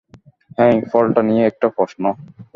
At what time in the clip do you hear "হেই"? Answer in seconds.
0.57-0.75